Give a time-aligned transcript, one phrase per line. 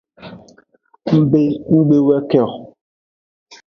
[1.17, 1.41] Ngbe
[1.85, 2.49] gbe we ke o.